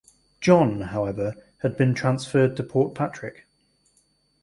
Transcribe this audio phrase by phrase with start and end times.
[0.39, 3.43] John however had been transferred to Portpatrick.